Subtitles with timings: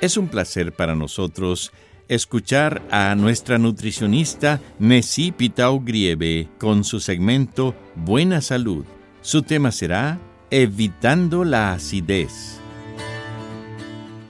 [0.00, 1.72] Es un placer para nosotros
[2.08, 8.84] escuchar a nuestra nutricionista Nessie Pitao Grieve con su segmento Buena Salud.
[9.22, 12.60] Su tema será Evitando la acidez.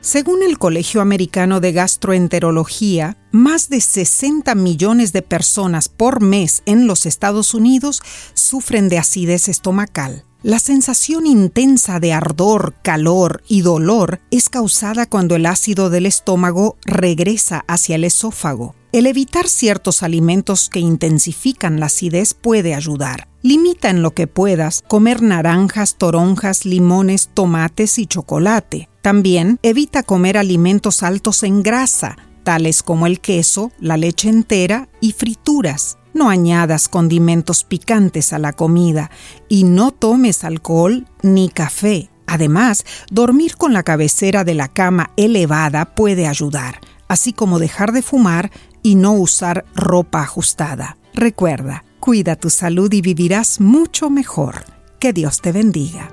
[0.00, 6.86] Según el Colegio Americano de Gastroenterología, más de 60 millones de personas por mes en
[6.86, 8.00] los Estados Unidos
[8.34, 10.25] sufren de acidez estomacal.
[10.46, 16.76] La sensación intensa de ardor, calor y dolor es causada cuando el ácido del estómago
[16.84, 18.76] regresa hacia el esófago.
[18.92, 23.26] El evitar ciertos alimentos que intensifican la acidez puede ayudar.
[23.42, 28.88] Limita en lo que puedas comer naranjas, toronjas, limones, tomates y chocolate.
[29.02, 35.10] También evita comer alimentos altos en grasa, tales como el queso, la leche entera y
[35.10, 35.98] frituras.
[36.16, 39.10] No añadas condimentos picantes a la comida
[39.50, 42.08] y no tomes alcohol ni café.
[42.26, 48.00] Además, dormir con la cabecera de la cama elevada puede ayudar, así como dejar de
[48.00, 48.50] fumar
[48.82, 50.96] y no usar ropa ajustada.
[51.12, 54.64] Recuerda, cuida tu salud y vivirás mucho mejor.
[54.98, 56.08] Que Dios te bendiga.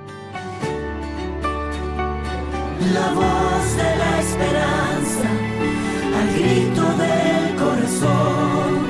[2.93, 5.29] La voz de la esperanza,
[6.19, 8.87] al grito del corazón,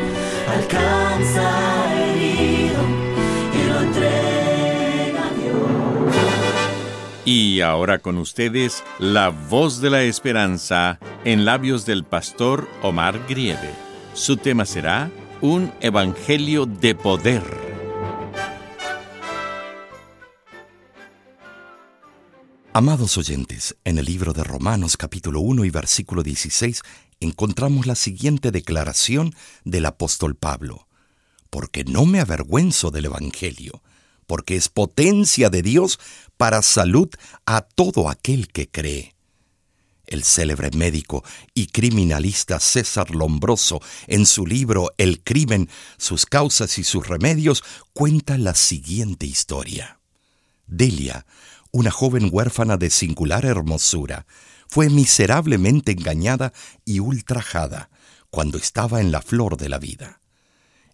[0.51, 1.02] alcanza
[7.25, 13.73] Y ahora con ustedes, la voz de la esperanza en labios del pastor Omar Grieve.
[14.13, 17.43] Su tema será Un Evangelio de Poder.
[22.73, 26.81] Amados oyentes, en el libro de Romanos capítulo 1 y versículo 16
[27.21, 29.33] encontramos la siguiente declaración
[29.63, 30.89] del apóstol Pablo.
[31.49, 33.81] Porque no me avergüenzo del Evangelio,
[34.25, 35.99] porque es potencia de Dios
[36.37, 37.09] para salud
[37.45, 39.15] a todo aquel que cree.
[40.05, 41.23] El célebre médico
[41.53, 47.63] y criminalista César Lombroso, en su libro El crimen, sus causas y sus remedios,
[47.93, 49.99] cuenta la siguiente historia.
[50.67, 51.25] Delia,
[51.71, 54.25] una joven huérfana de singular hermosura,
[54.67, 56.51] fue miserablemente engañada
[56.83, 57.89] y ultrajada
[58.29, 60.22] cuando estaba en la flor de la vida.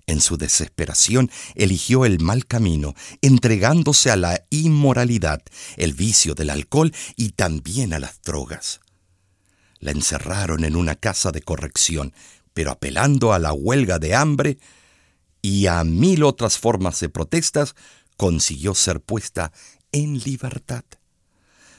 [0.10, 5.44] En su desesperación eligió el mal camino, entregándose a la inmoralidad,
[5.78, 8.80] el vicio del alcohol y también a las drogas.
[9.78, 12.16] La encerraron en una casa de corrección,
[12.56, 14.58] pero apelando a la huelga de hambre
[15.44, 17.76] y a mil otras formas de protestas,
[18.18, 19.52] consiguió ser puesta
[19.92, 20.86] en libertad.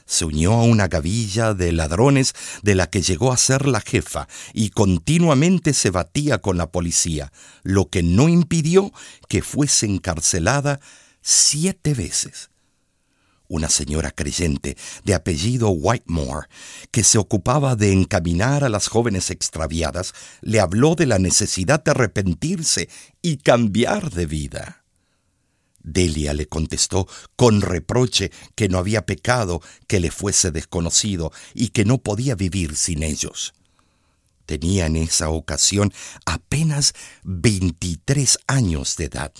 [0.05, 4.27] Se unió a una gavilla de ladrones de la que llegó a ser la jefa
[4.53, 7.31] y continuamente se batía con la policía,
[7.63, 8.91] lo que no impidió
[9.27, 10.79] que fuese encarcelada
[11.21, 12.49] siete veces.
[13.47, 16.47] Una señora creyente de apellido Whitemore,
[16.89, 21.91] que se ocupaba de encaminar a las jóvenes extraviadas, le habló de la necesidad de
[21.91, 22.87] arrepentirse
[23.21, 24.80] y cambiar de vida.
[25.83, 31.85] Delia le contestó con reproche que no había pecado que le fuese desconocido y que
[31.85, 33.53] no podía vivir sin ellos.
[34.45, 35.93] Tenía en esa ocasión
[36.25, 36.93] apenas
[37.23, 39.33] 23 años de edad,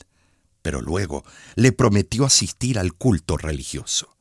[0.61, 1.23] pero luego
[1.55, 4.15] le prometió asistir al culto religioso.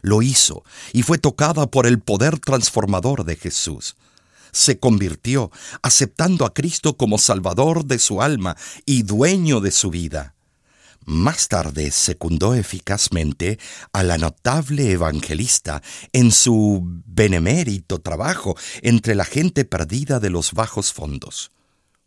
[0.00, 3.96] Lo hizo y fue tocada por el poder transformador de Jesús.
[4.50, 10.34] Se convirtió, aceptando a Cristo como Salvador de su alma y dueño de su vida.
[11.04, 13.58] Más tarde secundó eficazmente
[13.92, 15.82] a la notable evangelista
[16.12, 21.50] en su benemérito trabajo entre la gente perdida de los bajos fondos.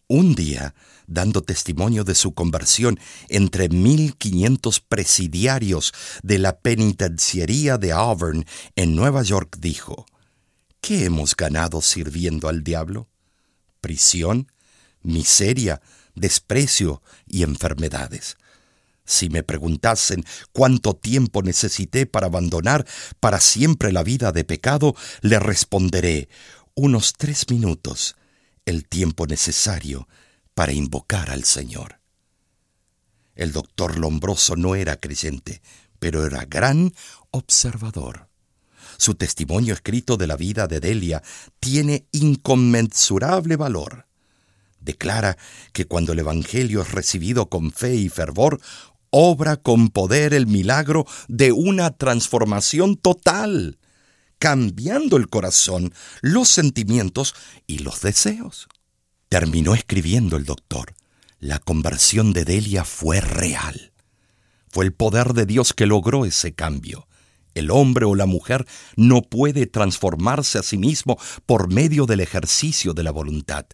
[0.08, 0.76] Un día,
[1.08, 5.94] dando testimonio de su conversión entre 1.500 presidiarios
[6.24, 8.46] de la penitenciaría de Auburn
[8.76, 10.06] en Nueva York, dijo,
[10.80, 13.10] ¿Qué hemos ganado sirviendo al diablo?
[13.82, 14.52] Prisión,
[15.02, 15.82] miseria,
[16.14, 18.38] desprecio y enfermedades.
[19.06, 22.86] Si me preguntasen cuánto tiempo necesité para abandonar
[23.20, 26.28] para siempre la vida de pecado, le responderé
[26.74, 28.16] unos tres minutos,
[28.66, 30.08] el tiempo necesario
[30.56, 32.00] para invocar al Señor.
[33.36, 35.62] El doctor Lombroso no era creyente,
[36.00, 36.94] pero era gran
[37.32, 38.30] observador.
[38.98, 41.22] Su testimonio escrito de la vida de Delia
[41.60, 44.08] tiene inconmensurable valor.
[44.80, 45.38] Declara
[45.74, 48.62] que cuando el Evangelio es recibido con fe y fervor,
[49.18, 53.80] obra con poder el milagro de una transformación total,
[54.40, 57.34] cambiando el corazón, los sentimientos
[57.66, 58.68] y los deseos.
[59.30, 60.96] Terminó escribiendo el doctor.
[61.40, 63.94] La conversión de Delia fue real.
[64.70, 67.08] Fue el poder de Dios que logró ese cambio.
[67.54, 68.68] El hombre o la mujer
[68.98, 73.66] no puede transformarse a sí mismo por medio del ejercicio de la voluntad.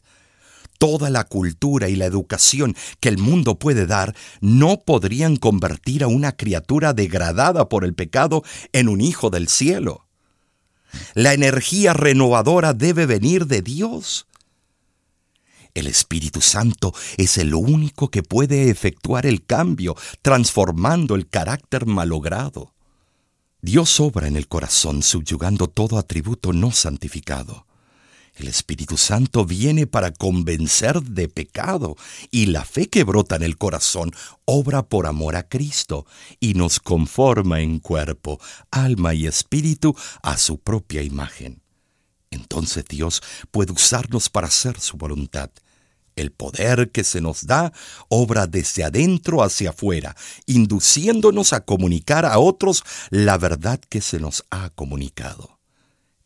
[0.81, 6.07] Toda la cultura y la educación que el mundo puede dar no podrían convertir a
[6.07, 8.41] una criatura degradada por el pecado
[8.73, 10.07] en un hijo del cielo.
[11.13, 14.25] La energía renovadora debe venir de Dios.
[15.75, 22.73] El Espíritu Santo es el único que puede efectuar el cambio, transformando el carácter malogrado.
[23.61, 27.67] Dios obra en el corazón subyugando todo atributo no santificado.
[28.35, 31.97] El Espíritu Santo viene para convencer de pecado
[32.31, 34.11] y la fe que brota en el corazón
[34.45, 36.05] obra por amor a Cristo
[36.39, 38.39] y nos conforma en cuerpo,
[38.71, 41.61] alma y espíritu a su propia imagen.
[42.31, 45.51] Entonces Dios puede usarnos para hacer su voluntad.
[46.15, 47.71] El poder que se nos da
[48.09, 54.45] obra desde adentro hacia afuera, induciéndonos a comunicar a otros la verdad que se nos
[54.49, 55.60] ha comunicado.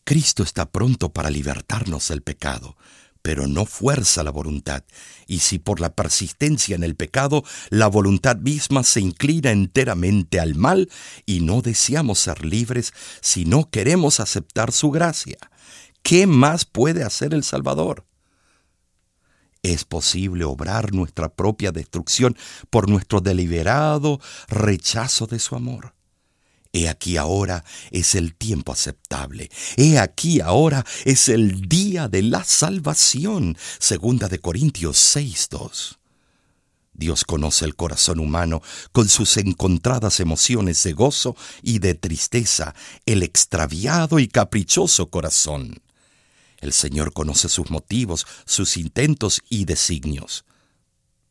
[0.05, 2.77] Cristo está pronto para libertarnos del pecado,
[3.23, 4.83] pero no fuerza la voluntad,
[5.25, 10.53] y si por la persistencia en el pecado la voluntad misma se inclina enteramente al
[10.53, 10.91] mal
[11.25, 15.39] y no deseamos ser libres si no queremos aceptar su gracia,
[16.03, 18.05] ¿qué más puede hacer el Salvador?
[19.63, 22.37] Es posible obrar nuestra propia destrucción
[22.69, 24.19] por nuestro deliberado
[24.49, 25.95] rechazo de su amor.
[26.75, 29.49] He aquí ahora es el tiempo aceptable.
[29.77, 33.57] He aquí ahora es el día de la salvación.
[33.79, 35.99] Segunda de Corintios 6:2.
[36.91, 38.61] Dios conoce el corazón humano
[38.91, 42.75] con sus encontradas emociones de gozo y de tristeza,
[43.05, 45.81] el extraviado y caprichoso corazón.
[46.59, 50.43] El Señor conoce sus motivos, sus intentos y designios.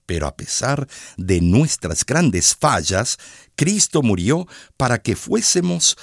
[0.07, 0.87] Pero a pesar
[1.17, 3.19] de nuestras grandes fallas,
[3.57, 4.47] Cristo murió
[4.77, 5.97] para que fuésemos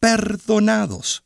[0.00, 1.22] perdonados.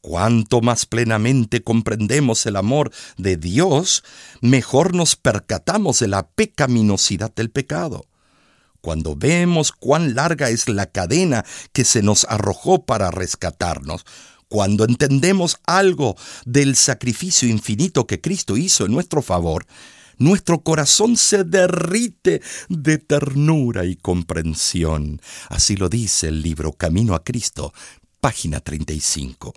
[0.00, 4.04] Cuanto más plenamente comprendemos el amor de Dios,
[4.42, 8.06] mejor nos percatamos de la pecaminosidad del pecado.
[8.82, 11.42] Cuando vemos cuán larga es la cadena
[11.72, 14.04] que se nos arrojó para rescatarnos,
[14.48, 19.64] cuando entendemos algo del sacrificio infinito que Cristo hizo en nuestro favor,
[20.18, 25.20] nuestro corazón se derrite de ternura y comprensión.
[25.48, 27.72] Así lo dice el libro Camino a Cristo,
[28.20, 29.52] página 35.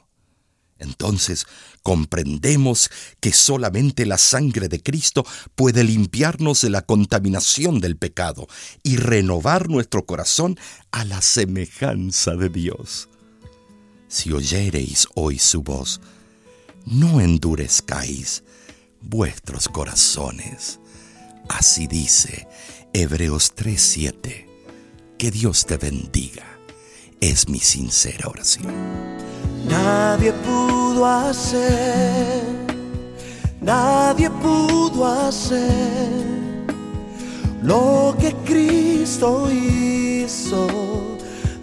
[0.79, 1.47] Entonces
[1.81, 8.47] comprendemos que solamente la sangre de Cristo puede limpiarnos de la contaminación del pecado
[8.83, 10.59] y renovar nuestro corazón
[10.91, 13.09] a la semejanza de Dios
[14.07, 15.99] si oyereis hoy su voz,
[16.85, 18.43] no endurezcáis
[19.09, 20.79] vuestros corazones.
[21.49, 22.47] Así dice
[22.93, 24.45] Hebreos 3:7.
[25.17, 26.45] Que Dios te bendiga.
[27.19, 28.73] Es mi sincera oración.
[29.67, 32.43] Nadie pudo hacer,
[33.59, 36.27] nadie pudo hacer
[37.63, 40.67] lo que Cristo hizo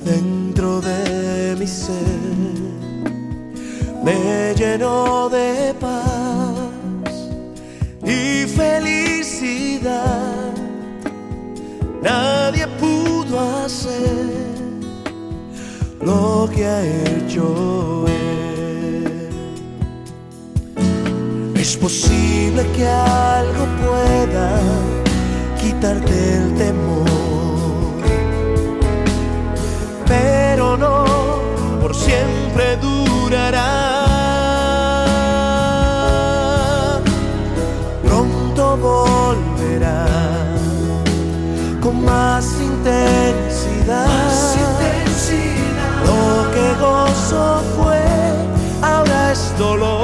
[0.05, 2.65] dentro de mi ser
[4.05, 6.14] me llenó de paz
[8.57, 10.53] felicidad.
[12.03, 14.31] Nadie pudo hacer
[16.01, 18.05] lo que ha hecho.
[21.57, 24.61] Es posible que algo pueda
[25.61, 26.94] quitarte el temor,
[49.57, 50.04] 走路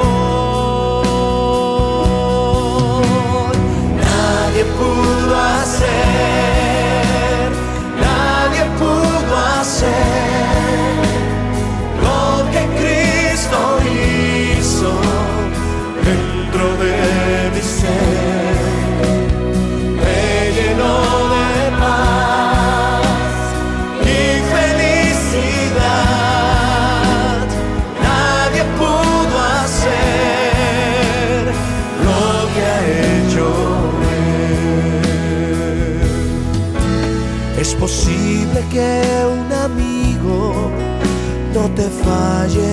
[41.81, 42.70] te falle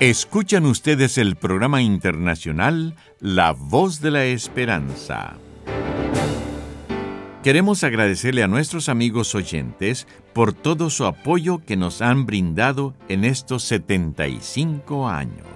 [0.00, 5.38] Escuchan ustedes el programa internacional La Voz de la Esperanza.
[7.42, 13.24] Queremos agradecerle a nuestros amigos oyentes por todo su apoyo que nos han brindado en
[13.24, 15.46] estos 75 años.